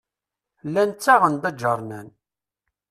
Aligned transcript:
Llan 0.67 0.91
ttaɣen-d 0.93 1.43
aǧernan. 1.49 2.07